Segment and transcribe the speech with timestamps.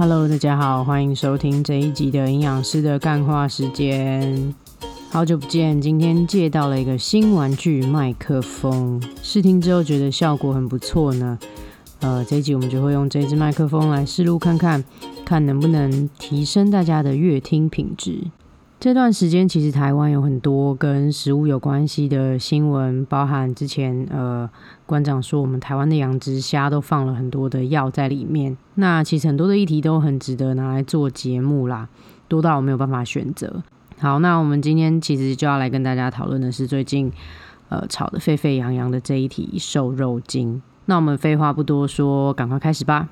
[0.00, 4.54] Hello，大家好，欢迎收听这一集的营养师的干话时间。
[5.10, 11.38] 好久不见，今天借到了一个新玩具麦克风，试听之后觉得效果很不错呢。
[12.00, 14.82] 呃，这一集我们就会用这支麦克风来试录看看，
[15.22, 18.22] 看能不能提升大家的乐听品质。
[18.80, 24.48] 这段时间其实台湾有很多跟食物有关系的新闻，包含之前呃
[24.86, 28.56] 馆长说我们台湾的养殖虾都放了很多的药在里面。
[28.76, 31.90] 那其实很多的议题都很值得拿来做节目啦，
[32.26, 33.62] 多到我没有办法选择。
[33.98, 37.12] 好，那我们今天其实就要来跟大家讨论的是最近
[37.68, 40.62] 呃炒得沸沸扬扬的这一题瘦肉精。
[40.86, 43.10] 那我们废话不多说，赶快开始吧。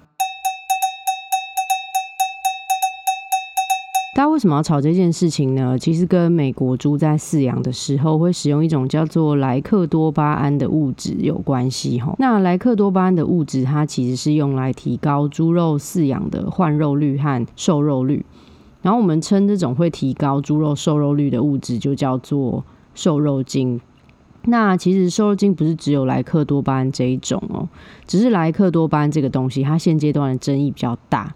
[4.18, 5.78] 大家为什么要炒这件事情呢？
[5.78, 12.16] 其实跟美国猪在饲养的时候会使用一种叫做莱克多巴胺的物质有关系哈。
[12.18, 18.26] 那莱克多巴胺的物质，它其实是用来提高猪肉饲养的换肉率和瘦肉率。
[18.82, 22.64] 然后我们称这种会提高猪肉瘦肉率的物质就叫做
[22.96, 23.80] 瘦肉精。
[24.46, 27.68] 那其实瘦肉精不是只有莱克多巴胺这一种哦，
[28.04, 31.32] 只是莱克多巴胺这个东西，它现阶段的争议比较大。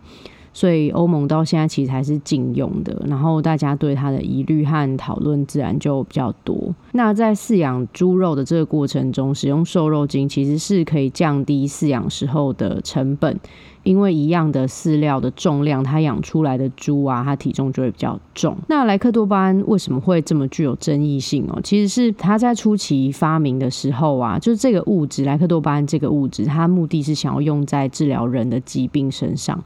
[0.55, 6.75] 所以欧盟到现在其实还是禁用的，然后大家对它的疑虑和讨论自然就比较多。
[6.93, 13.41] 那在饲养猪肉的这个过程中，使用瘦肉精其实是可以降低饲养时候的成本，
[13.83, 18.55] 因为一样的饲料的重量，它养出来的猪啊，它体重就会比较重。
[18.69, 21.59] 那莱克多巴胺为什么会这么具有争议性哦？
[21.65, 29.59] 其实是它在初期发明的时候啊，就是这个物质莱克多巴胺这个物质，它目的是想要用在治疗人的疾病身上。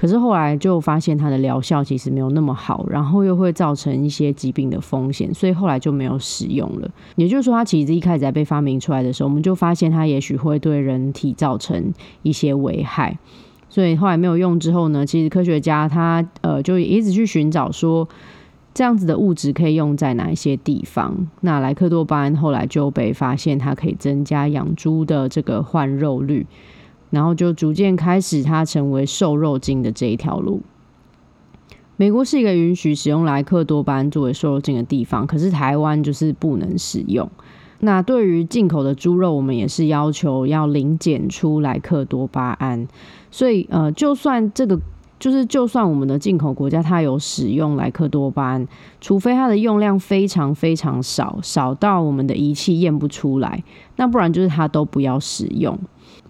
[0.00, 6.90] 可是后来就发现它的疗效其实没有那么好，然后又会造成一些疾病的风险，所以后来就没有使用了。
[7.16, 11.92] 也就是说，它其实一开始在被发明出来的时候，我们就发现它也许会对人体造成
[12.22, 13.18] 一些危害，
[13.68, 18.08] 所以后来没有用之后呢，其实科学家他呃就一直去寻找说
[18.72, 21.28] 这样子的物质可以用在哪一些地方。
[21.42, 26.46] 那莱克多巴胺后来就被发现它可以增加养猪的这个换肉率。
[27.10, 30.62] 然后就逐渐开始，它成为瘦肉精的这一条路。
[31.96, 37.28] 美国是一个允许使用莱克多巴胺作为瘦肉精的地方，可是台湾就是不能使用。
[37.80, 42.86] 那对于进口的猪肉，我们也是要求要零检出莱克多巴胺。
[43.30, 44.78] 所以，呃，就算这个
[45.18, 48.66] 就是，就算我们的进口国家它有使用莱克多巴胺，
[49.00, 53.62] 除非它的用量非常非常少，少到我们的仪器验不出来，
[53.96, 55.78] 那不然就是它都不要使用。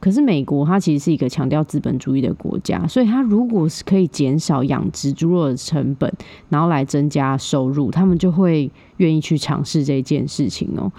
[0.01, 6.11] 可是美国它其实是一个强调资本主义的国家，所以它如果是可以减少养殖猪肉的成本，
[6.49, 10.91] 然后来增加收入，他们就会愿意去尝试这件事情哦。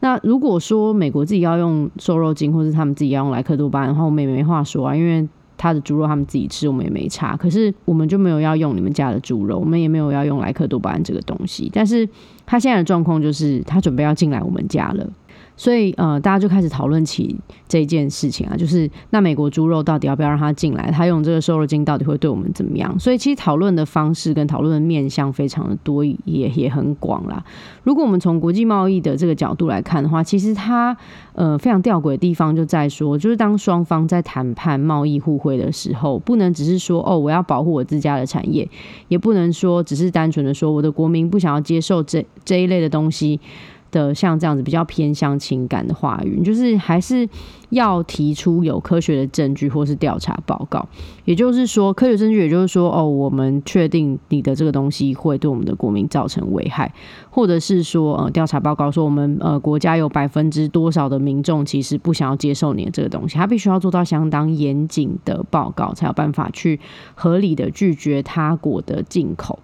[0.00, 5.26] 那如果说美国自己要用瘦肉精，或是他们自己要用莱克多巴胺的话，我们也没话说啊，因为
[5.56, 7.34] 他的猪肉他们自己吃，我们也没差。
[7.34, 11.70] 可是我们就没有要用你们家的猪肉，我们也没有要用莱克多巴胺这个东西。
[11.72, 12.06] 但是
[12.44, 15.08] 他现在的状况就是，他准备要进来我们家了。
[15.56, 17.34] 所以，呃，大家就开始讨论起
[17.66, 20.90] 这件事情啊，就是那美国猪肉到底要不要让它进来？
[20.90, 22.98] 它用这个瘦肉精到底会对我们怎么样？
[22.98, 27.42] 所以，其实讨论的方式跟讨论的面向非常的多，也也很广啦。
[27.82, 30.94] 如果我们从国际贸易的这个角度来看的话，其实它
[31.32, 38.68] 呃非常吊诡的地方就在说，就是当双方在谈判贸易互惠的时候，不能只是说哦，我要保护我自家的产业，
[39.08, 43.40] 也不能说只是单纯的说我的国民不想要接受这这一类的东西。
[43.90, 47.28] 的像这样子比较偏向情感的话语，就是还是
[47.70, 50.86] 要提出有科学的证据或是调查报告。
[51.24, 56.92] 也就是说，科学证据，也就是说，哦，我们确定你的这个东西会对我们的国民造成危害，
[57.30, 66.78] 或者是说，呃，调查报告说我们呃国家有百分之多少的民众其实不想要接受你的这个东西，他必须要做到相当严谨的报告，才有办法去
[67.14, 69.58] 合理的拒绝他国的进口。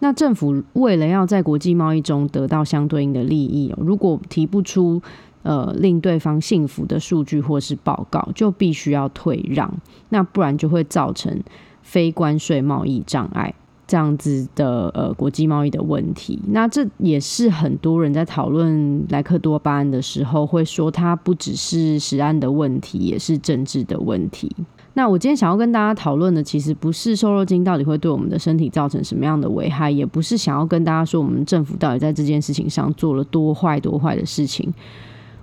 [0.00, 5.00] 那政府为了要在国际贸易中得到相对应的利益，如果提不出
[5.42, 9.72] 呃令对方信服的数据或是报告，就必须要退让，
[10.08, 11.42] 那不然就会造成
[11.82, 13.54] 非关税贸易障碍
[13.86, 16.38] 这样子的呃国际贸易的问题。
[16.48, 24.50] 那这也是很多人在讨论莱克多巴胺的时候会说，它不只是食安的问题，也是政治的问题。
[24.94, 34.72] 那我今天想要跟大家讨论的，其实不是瘦肉精到底会对我们的身体造成什么样的危害，也不是想要跟大家说我们政府到底在这件事情上做了多坏多坏的事情。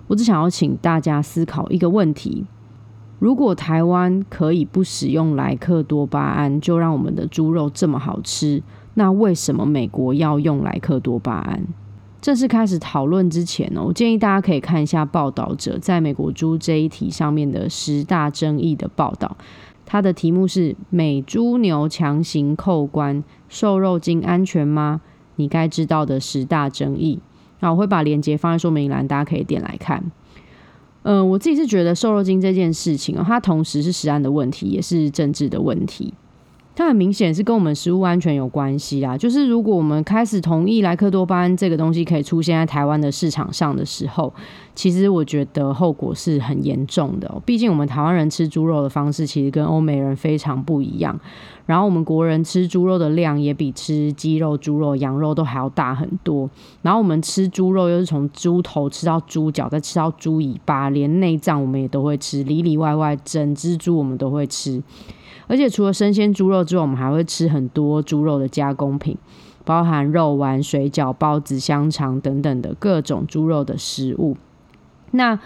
[0.07, 2.45] 我只想要请大家思考一个问题：
[3.19, 8.61] 如果台湾可以不使用莱克多巴胺，就让我们的猪肉这么好吃，
[8.95, 11.65] 那为什么美国要用莱克多巴胺？
[12.27, 19.37] 正式开始讨论之前呢，我建议大家可以看一下报道者在美国猪这一题上面的十大争议的报道。
[19.85, 24.99] 它的题目是“美猪牛强行扣关，瘦肉精安全吗？
[25.37, 27.17] 你该知道的十大争议”。
[27.61, 30.03] 那我会把链接放在说明栏，大家可以点来看。
[31.03, 36.13] 嗯，我自己是觉得瘦肉精这件事情哦，它同时是食安的问题，也是政治的问题。
[36.77, 39.17] 它很明显是跟我们食物安全有关系啦。
[39.17, 44.31] 就是如果我们开始同意莱克多巴胺这个东西可以出现在台湾的市场上的时候，
[44.75, 47.41] 其实我觉得后果是很严重的。
[47.43, 51.19] 毕竟我们台湾人吃猪肉的方式其实跟欧美人非常不一样，
[51.65, 56.47] 然后我们国人吃猪肉的量也比吃鸡肉、猪肉、羊肉都还要大很多。
[56.83, 64.83] 然后我们吃猪肉又是从猪头吃到猪脚，再吃到猪尾巴，连内脏我们也都会吃，里里外外整只猪我们都会吃。
[65.47, 69.17] 而且除了生鲜猪肉之外，我们还会吃很多猪肉的加工品，
[69.63, 74.35] 包含肉丸、水饺、包子、香肠等等的各种猪肉的食物。
[75.11, 75.39] 那，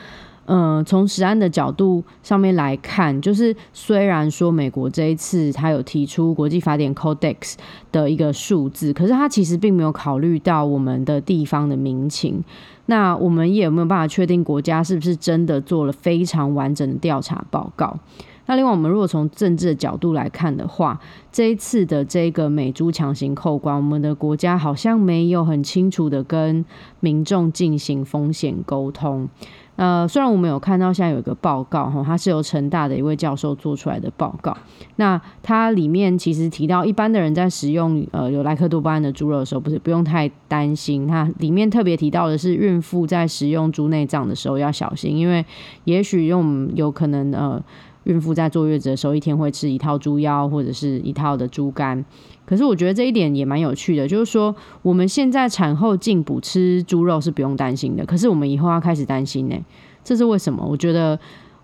[0.45, 7.53] 嗯，从食安的角度上面来看，就是虽然说美国这一次它有提出国际法典 Codex
[7.91, 12.43] 的一个数字，可是它其实并没有考虑到我们的地方的民情。
[12.87, 17.97] 那我们也没有办法确定国家是不是真的做了非常完整的调查报告？
[18.47, 20.99] 那另外，我们如果从政治的角度来看的话，
[21.31, 26.65] 这一次的这个美猪强行扣关，我们的国家好像没有很清楚的跟
[26.99, 29.29] 民众进行风险沟通。
[29.77, 34.55] 呃，虽然我们有看到现在有一个报告哈，它是由成大的一位教授做出来的报告。
[34.97, 41.07] 那它里面其实提到，一般的人在使用呃有莱克多巴胺的猪肉的时候，不是不用太担心。
[41.07, 45.43] 它里面特别提到的是，孕妇在食用猪内脏的时候要小心，因为
[45.85, 47.63] 也许用有可能呃。
[48.05, 52.03] 孕妇在坐月子的时候，一天会吃一套猪腰或者是一套的猪肝。
[52.45, 59.55] 可是我觉得这一点也蛮有趣的，就是说我们现在产后进补吃猪肉是不用担心的，可是我们以后要开始担心呢？
[60.03, 60.65] 这是为什么？
[60.67, 61.17] 我觉得，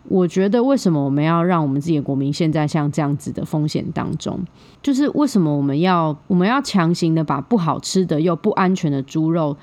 [0.04, 4.39] 我觉得为什么我们要让我们自己的国民现在像这样子的风险当中？
[4.81, 9.57] 就是为什么我们要我们要强行的把不好吃的又不安全的猪肉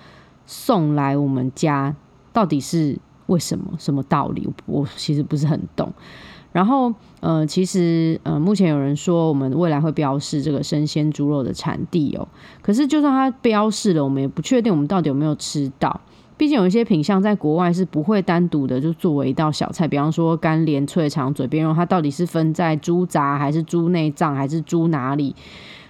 [0.44, 1.94] 送来我们家？
[2.32, 3.64] 到底是为什么？
[3.78, 4.46] 什么道理？
[4.66, 5.90] 我其实不是很懂。
[6.54, 12.28] 然后，呃，其实，呃，目前有人说我们未来会标示这个生鲜猪肉的产地哦。
[12.62, 16.00] 可是，就算它标示了，我们也不确定我们到底有没有吃到。
[16.36, 25.34] 毕竟有一些品相在国外是不会单独的就作为一道小菜，比方说干莲脆肠嘴边肉，它到底是分在猪杂还是猪内脏还是猪哪里？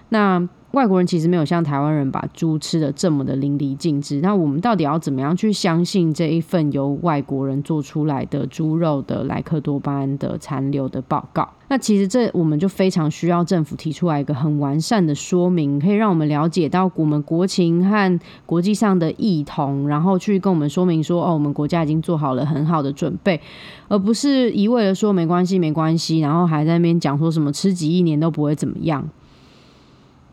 [0.08, 0.48] 那。
[0.74, 4.20] 外国人其实没有像台湾人把猪吃的这么的淋漓尽致。
[4.20, 11.48] 那我们到底要怎么样去相信这一份由外国人做出来的猪肉的莱克多巴胺的残留的报告？
[11.68, 23.40] 那其实这我们就非常需要政府提出来一个很完善的说明，可以让我们了解到我们国情和国际上的异同，然后去跟我们说明说，哦，我们国家已经做好了很好的准备，
[23.88, 29.08] 而不是一味的说没关系没关系，然后还在那边讲说什么吃几亿年都不会怎么样。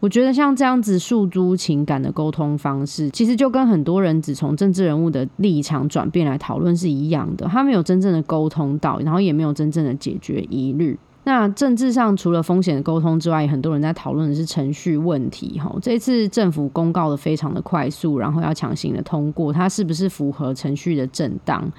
[0.02, 7.48] 我觉得像这样子诉诸情感的沟通方式，其实就跟很多人只从政治人物的立场转变来讨论是一样的。
[7.48, 10.98] 他没有真正的沟通到，然后也没有真正的解决疑虑。
[11.24, 15.60] 那政治上除了风险的沟通之外，很多人在讨论的是程序问题。
[15.60, 21.72] 哈，这次政府公告的非常的快速，然后要强行的通过，它是不是符合程序的正当？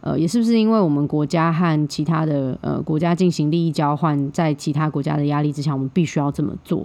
[0.00, 6.84] 呃，也是不是因为我们国家和其他的呃国家进行利益交换，在其他国家的压力之下，我们必须要这么做？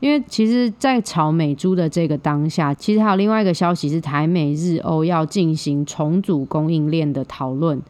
[0.00, 7.82] 因为其实，在炒美猪的这个当下，其实还有另外一个消息是台美日欧要进行重组供应链的讨论。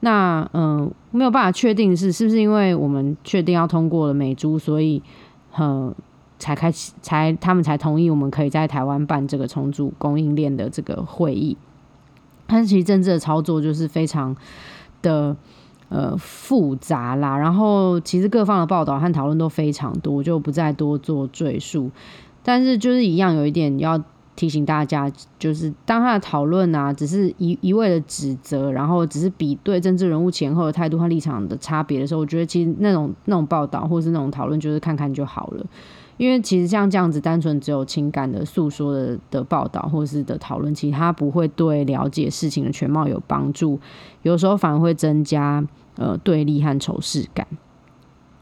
[0.00, 5.00] 那嗯，没有办法确定是是不是因为我们确定要通过了美猪，所以
[5.54, 5.94] 呃
[6.38, 11.56] 才开始才他们才同意我们可以在台湾办这个重组供应链的这个会议。
[12.48, 14.36] 但其实政治的操作就是非常
[15.00, 15.36] 的。
[15.92, 21.90] 呃，复杂啦，然后其实各方的报道和讨论都非常多，就不再多做赘述。
[22.42, 24.02] 但是就是一样，有一点要
[24.34, 35.66] 提醒大家，就是当他的讨论啊，只是一一味的指责，然后只是比对政治人物前后的态度和立场的差别的时候，我觉得其实那种那种报道或是那种讨论，就是看看就好了。
[36.16, 43.78] 因为其实像这样子单纯只有情感的诉说的的报道或是的讨论，其实它不会对了解事情的全貌有帮助，
[44.22, 45.62] 有时候反而会增加。
[45.96, 47.46] 呃，对立和仇视感。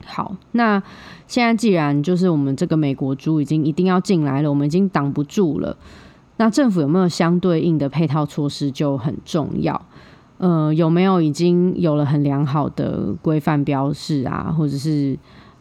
[0.07, 0.83] 好，那
[1.27, 5.77] 现在既然就是我们这个美国猪已经一定要进来了，我们已经挡不住了。
[6.39, 9.81] 那政府有没有相对应的配套措施就很重要。
[10.39, 15.19] 呃，有没有已经有了很良好的规范标示啊，或者是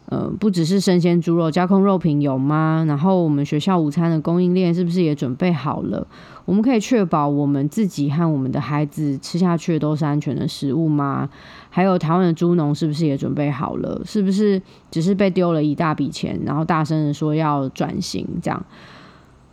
[0.09, 2.83] 呃，不只是生鲜猪肉，加工肉品有吗？
[2.87, 6.05] 然后我们学校午餐的供应链是不是也准备好了？
[6.45, 11.29] 我们可以确保我们自己和我们的孩子吃下去都是安全的食物吗？
[11.69, 14.01] 还有台湾的猪农是不是也准备好了？
[14.03, 18.65] 是不是只是被丢了一大笔钱，然后大声的说要转型这样？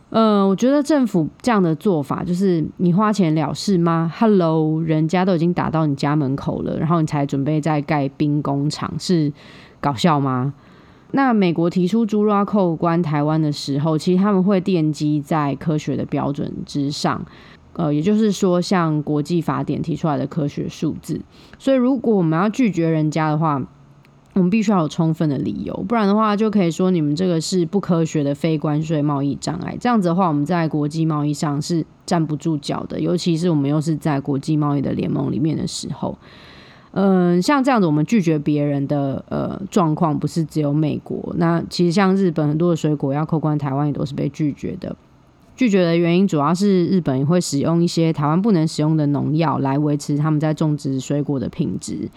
[0.09, 9.31] 嗯，我觉得政府这样的做法就是你花钱了事吗？Hello，人家都已经打到你家门口了，然后你才准备再盖兵工厂，是
[9.79, 10.53] 搞笑吗？
[11.11, 17.25] 那美国提出猪肉扣关台湾的时候，其实他们会奠基在科学的标准之上，
[17.73, 21.21] 呃，也就是说，像国际法典提出来的科学数字。
[21.57, 23.61] 所以，如果我们要拒绝人家的话，
[24.33, 29.77] 我们必须要有充分的理由，不然的话，就可以说你们这个是不科学的非关税贸易障碍。
[29.79, 36.17] 这样子的话，我们在国际贸易上是站不住脚的，尤其是我们又是在国际贸易的联盟里面的时候。
[36.99, 41.31] 嗯，像这样子，我们拒绝别人的呃状况，不是只有美国。
[41.37, 44.95] 那其实像日本很多的水果要扣关台湾，也都是被拒绝的。
[45.55, 52.09] 拒绝的原因主要是日本会使用一些台湾不能使用的农药来维持他们在种植水果的品质。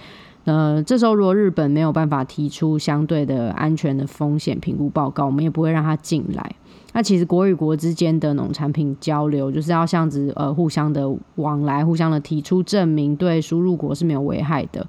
[0.44, 6.56] 呃，这时候如果日本没有办法提出相对的安全的风险评估报告，我们也不会让他进来。
[6.92, 14.86] 那其实国与国之间的农产品交流，就是要这样子呃互相的往来，互相的提出证明，对输入国是没有危害的。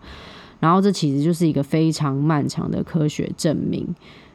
[0.60, 3.88] 然后这其实就是一个非常漫长的科学证明。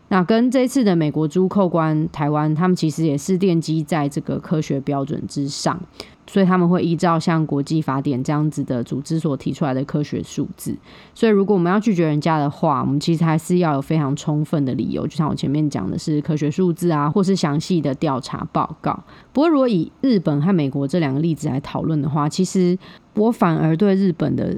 [0.09, 5.81] 那跟这次的美国猪扣关台湾，他们其实也是奠基在这个科学标准之上。
[6.29, 10.77] 所以他们会依照像国际法典这样子的组织所提出来的科学数字。
[11.15, 18.99] 所以如果我们要拒绝人家的话，我们其实还是要有非常充分的理由，就像我前面讲的是科学数字啊，或是详细的调查报告。
[19.33, 22.77] 不过如果以日本和美国这两个例子来讨论的话，其实
[23.15, 24.57] 我反而对日本的。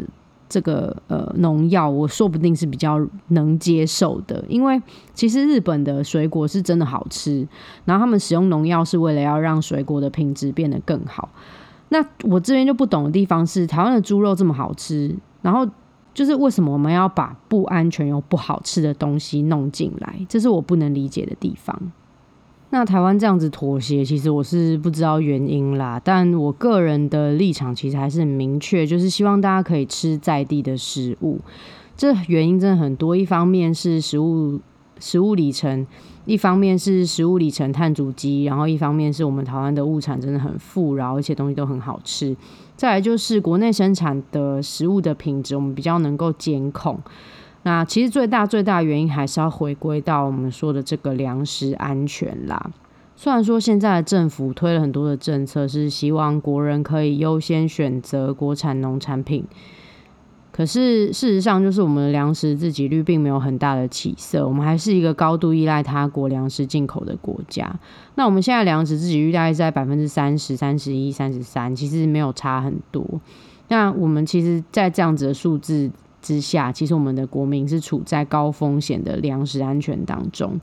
[0.49, 4.81] 这个呃农药，我说不定是比较能接受的，因为
[5.13, 7.47] 其实日本的水果是真的好吃，
[7.85, 11.29] 然后他们使用农药是为了要让水果的品质变得更好。
[11.91, 15.67] 那我这边就不懂的地方是，台湾的猪肉这么好吃，然后
[16.13, 20.27] 就是为什么我们要把不安全又不好吃的东西弄进来？
[20.29, 21.93] 这是我不能理解的地方。
[22.71, 25.99] 那台湾这样子妥协，其实我是不知道原因啦。
[26.05, 31.39] 但我个人的立场其实还是很明确，就是希望大家可以吃在地的食物。
[31.97, 34.61] 这原因真的很多，一方面是食物
[35.01, 35.87] 食物里程，
[36.27, 42.37] 一方面是食物里程碳足迹，然后一方面是我们台湾的物产真的很富饶，而且东西都很好吃。
[42.77, 47.01] 再来就是国内生产的食物的品质，我们比较能够监控。
[47.69, 52.71] 那其实最大最大原因还是要回归到我们说的这个粮食安全啦。
[53.15, 59.45] 虽然说现在的政府推了很多的政策，是希望国人可以优先选择国产农产品，
[60.51, 67.71] 可是事实上就是我们的粮食自给率并没有很大的起色，我们还是一个高度依赖他国粮食进口的国家。
[68.15, 73.05] 那我们现在粮食自给率大概在百分之三十三、十一、三十三，其实没有差很多。
[73.69, 75.91] 那我们其实，在这样子的数字。
[76.21, 80.61] 之下，其实我们的国民是处在高风险的粮食安全当中。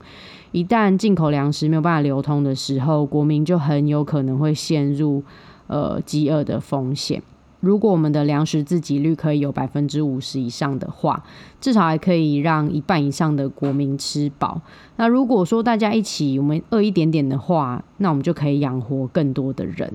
[0.52, 5.22] 一旦进口粮食没有办法流通的时候，国民就很有可能会陷入
[5.66, 7.22] 呃饥饿的风险。
[7.60, 11.24] 如果我们的粮食自给率可以有百分之五十以上的话，
[11.60, 14.60] 至少还可以让一半以上的国民吃饱。
[14.96, 19.90] 那如果说大家一起我们饿一点点的话，那我们就可以养活更多的人。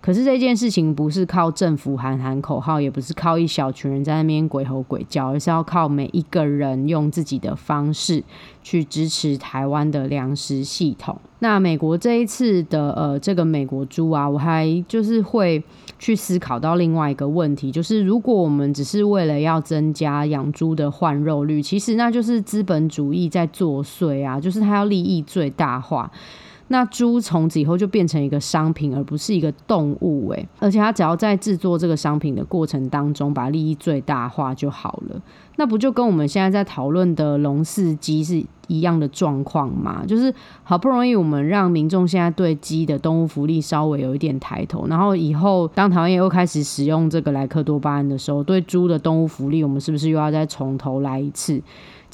[0.00, 8.22] 可是这件事情不是靠政府喊喊口号，也不是靠一小群人在那边鬼吼鬼叫，而是要靠每一个人用自己的方式
[8.62, 11.18] 去支持台湾的粮食系统。
[11.40, 15.62] 那美国这一次的呃这个美国猪啊，我还就是会。
[15.98, 24.38] 去思考到另外一个问题，就是如果我们只是为了要增加养猪的换肉率，其实那就是资本主义在作祟啊！
[24.38, 26.12] 就是它要利益最大化，
[26.68, 35.20] 那猪从此以后就变成一个商品，而不是一个动物诶，而且它只要在制作这个商品的过程当中把利益最大化就好了，
[35.56, 38.44] 那不就跟我们现在在讨论的龙四鸡是？
[38.68, 51.62] 一样的状况吗，就是好不容易我们让民众现在对鸡的动物福利稍微有一点抬头，然后以后当台湾又开始使用这个莱克多巴胺的时候，对猪的动物福利，我们是不是又要再从头来一次？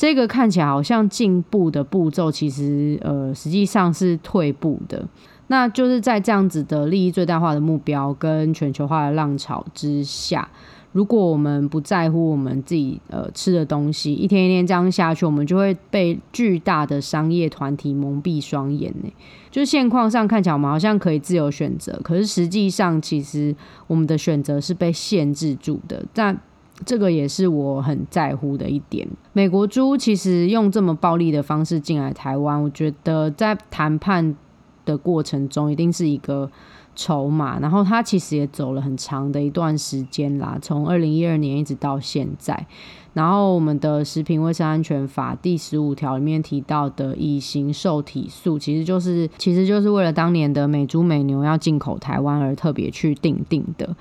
[0.02, 5.06] 这个看起来好像进步的步骤，其实呃实际上是退步的。
[5.46, 10.48] 那就是在这样子的利益最大化的目标跟全球化的浪潮之下。
[10.90, 19.12] 如果我们不在乎我们自己呃吃的东西，一天一天这样下去，我们就会被巨大的商业团体蒙蔽双眼呢。
[19.52, 23.54] 就现况上看起来，我们好像可以自由选择，可是实际上其实
[23.86, 26.04] 我们的选择是被限制住的。
[26.12, 26.36] 但
[26.84, 29.08] 这个也是我很在乎的一点。
[29.32, 34.36] 美国猪其实用这么暴力的方式进来台湾，我觉得在谈判
[34.84, 36.50] 的过程中一定是一个
[36.94, 37.58] 筹码。
[37.60, 42.66] 然后它其实也走了很长的一段时间啦，从二零一二年一直到现在。
[43.14, 53.94] 然后我们的食品卫生安全法第十五条里面提到的乙型受体素，其实就是其实就是为了当年的美猪美牛要进口台湾而特别去定定的。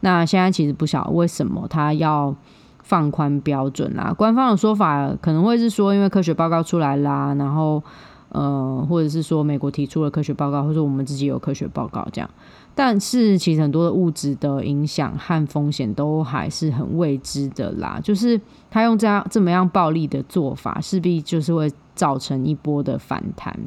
[0.00, 2.34] 那现在其实不晓得为什么它要
[2.82, 4.12] 放宽标准啦。
[4.16, 7.82] 官方的说法可能会是说，因为科学报告出来啦，然后
[8.30, 12.28] 呃，或者是说美国提出了科学报告，或者我们自己有科学报告这样。
[12.76, 17.98] 但是其实很多的物质的影响和风险都还是很未知的啦。
[18.04, 18.38] 就是
[18.70, 23.58] 他用这样这么样暴力的做法，势必就是会造成一波的反弹。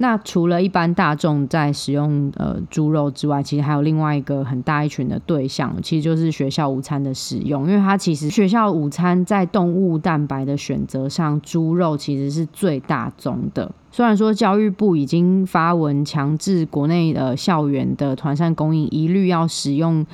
[0.00, 7.68] 那除了一般大众在使用呃猪肉之外，其实还有另外一个很大一群的对象，其实就是学校午餐的使用。
[7.68, 13.70] 因为它其实学校午餐在动物蛋白的选择上，猪肉其实是最大宗的。
[13.90, 20.06] 虽然说教育部已经发文强制国内的校园的团膳供应一律要使用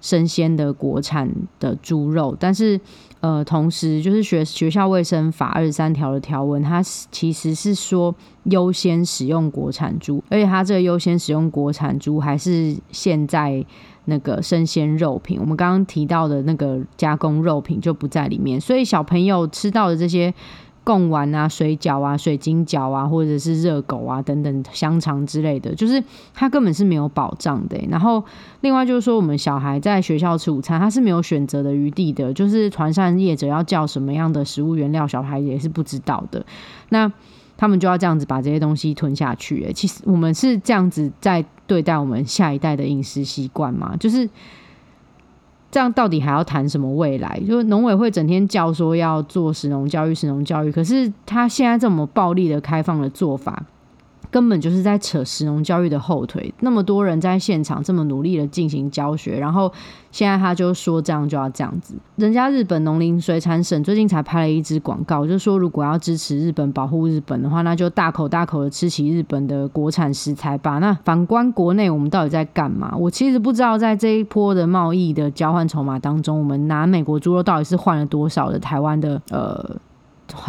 [0.00, 2.80] 生鲜的国产的猪肉，但是。
[3.22, 8.14] 呃，同时就是学学校卫生法二十三条的条文，它其实是说
[8.44, 13.64] 优先使用国产猪，而且它这个优先使用国产猪还是现在
[14.04, 20.34] 那个生鲜肉品，我们刚刚提到的那个加工肉品就不在里面，所以小朋友吃到的这些。
[20.84, 26.02] 贡丸啊、水饺啊、水晶饺啊，或者是热狗啊等等香肠之类的，就是
[26.34, 27.78] 它根本是没有保障的。
[27.88, 28.24] 然后
[28.62, 32.32] 另外就是说，我们小孩在学校吃午餐，他是没有选择的余地的。
[32.34, 36.44] 就是团膳业者要叫什么样的食物原料，小孩也是不知道的。
[36.88, 37.12] 那
[37.56, 39.72] 他们就要这样子把这些东西吞下去。
[39.72, 43.96] 其实我们是这样子在对待我们下一代的饮食习惯嘛？
[43.96, 44.28] 就是。
[45.72, 47.42] 这样到底还要谈什么未来？
[47.48, 53.64] 就是农委会整天叫说要做食农教育，食农教育，可是他现在这么暴力的开放的做法。
[54.30, 56.52] 根本就是在扯石农教育的后腿。
[56.60, 59.70] 那么多人在现场这么努力的进行教学，然后
[60.10, 61.94] 现在他就说这样就要这样子。
[62.16, 70.78] 人家日本农林水产省最近才拍了一支广告，就说如果要支持日本、保护日本的话，那就大口大口的吃起日本的国产食材吧。
[70.78, 72.94] 那反观国内，我们到底在干嘛？
[72.96, 79.76] 我其实不知道，在这一波的贸易的交换筹码当中，我们拿美国猪肉到底是换了多少的台湾的呃。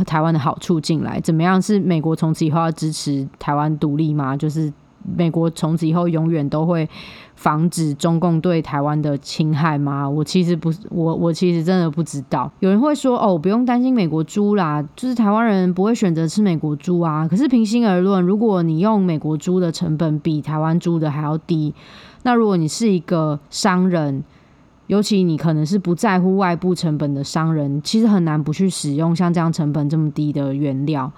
[0.06, 1.62] 台湾的好处进来怎么样？
[1.62, 4.38] 是美国从此以后要支持台湾独立吗？
[4.38, 4.72] 就是
[5.18, 6.90] 美国从此以后永远都会
[7.36, 10.10] 防止中共对台湾的侵害吗？
[10.10, 12.50] 我其实不是，我我其实真的不知道。
[12.60, 17.28] 有人会说哦，不用担心美国猪啦，就是台湾人不会选择吃美国猪啊。
[17.28, 21.74] 可是平心而论，如果你用美国猪的成本比台湾猪的还要低，
[22.24, 24.24] 那如果你是一个商人。
[24.88, 31.12] 尤其你可能是不在乎外部成本的商人，其实很难不去使用像这样成本这么低的原料。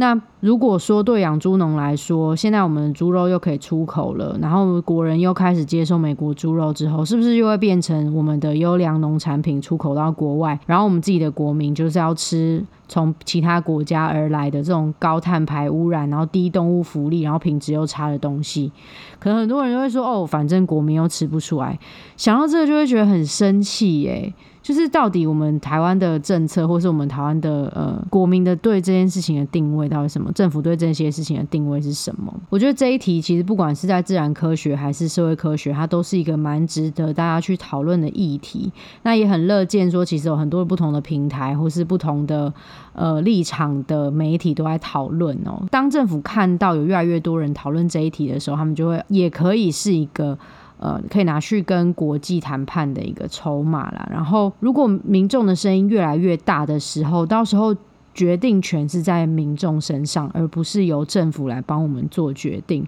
[0.00, 10.56] 那如果说对养猪农来说，现在我们猪肉又可以出口了，然后国人又开始接受美国猪肉之后，是不是又会变成我们的优良农产品出口到国外？
[10.66, 18.72] 然后我们自己的国民就是要吃从其他国家而来的这种高碳排污染，然后低动物福利，然后品质又差的东西？
[19.18, 21.78] 可能很多人就会说：“哦，反正国民又吃不出来。”
[22.16, 24.32] 想到这个就会觉得很生气耶。
[24.60, 30.30] 就是到底我们台湾的政策，或是我们台湾的呃国民的对这件事情的定位到底什么？
[30.32, 32.34] 政府对这些事情的定位是什么？
[32.50, 38.70] 我觉得这一题其实不管是在自然科学还是社会科学，它都是一个蛮值得大家去讨论的议题。
[39.04, 42.52] 那也很乐见说，其实有很多不同的平台或是不同的
[42.92, 45.66] 呃立场的媒体都在讨论哦。
[45.70, 50.38] 当政府看到有越来越多人讨论这一题的时候，他们就会也可以是一个。
[50.80, 54.08] 呃，可以拿去跟国际谈判的一个筹码啦。
[54.12, 57.74] 然后，如果民众的声音越来越大的时候，到时候
[58.14, 62.86] 决定权是在民众身上，而不是由政府来帮我们做决定。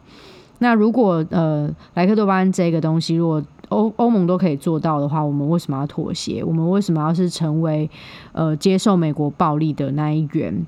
[0.61, 6.43] 那如果呃莱克多巴胺这个东西，如果欧欧盟都可以做到的话，我们为什么要妥协？
[6.45, 7.91] 我们为什么要是成为
[8.33, 10.67] 呃接受美国暴力的那一员？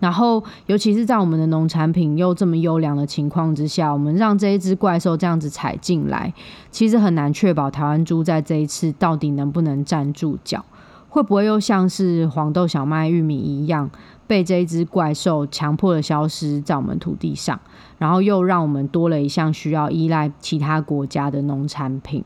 [0.00, 6.34] 然后，尤其是在我们的农产品又这么优良的情况之下，我们让这一只怪兽这样子踩进来，
[6.72, 10.64] 其实很难确保台湾猪在这一次到底能不能站住脚，
[11.12, 13.90] 会不会又像是黄豆、小麦、玉米一样，
[14.26, 17.60] 被这一只怪兽强迫的消失在我们土地上，
[17.98, 22.24] 然后又让我们多了一项需要依赖其他国家的农产品。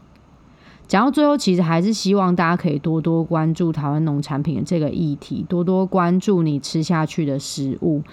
[0.87, 8.05] 讲到最后，其实还是希望大家可以多多关注台湾农产品的这个议题，多多关注你吃下去的食物。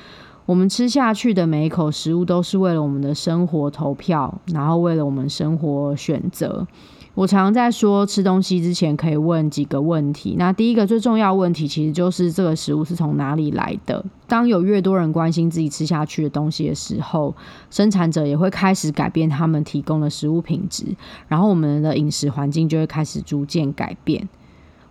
[0.45, 6.67] 我们吃下去的每一口食物，都是为了我们的生活投票，然后为了我们生活选择。
[7.15, 10.35] 我常常在说，吃东西之前可以问几个问题。
[10.37, 14.03] 那第一个最重要问题，其实就是这个食物是从哪里来的。
[14.27, 17.35] 当有越多人关心自己吃下去的东西的时候，
[17.69, 20.85] 生产者也会开始改变他们提供的食物品质，
[21.27, 24.27] 然后我们的饮食环境就会开始逐渐改变。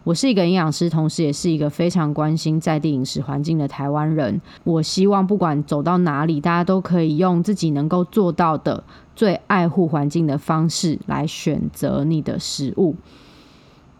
[0.05, 4.41] 我是一个营养师，同时也是一个非常关心在地饮食环境的台湾人。
[4.65, 8.83] 我希望不管走到哪里，大家都可以用自己能够做到的。
[9.15, 12.97] 最爱护环境的方式来选择你的食物。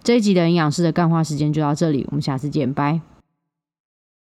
[0.03, 3.12] 这一集的营养师的干话时间就到这里，我们下次见，拜。